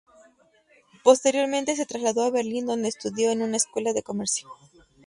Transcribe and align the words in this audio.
Posteriormente 1.03 1.75
se 1.75 1.85
trasladó 1.85 2.23
a 2.23 2.31
Berlín 2.31 2.65
donde 2.65 2.89
estudió 2.89 3.29
en 3.29 3.43
una 3.43 3.57
escuela 3.57 3.93
de 3.93 4.01
comercio. 4.01 4.49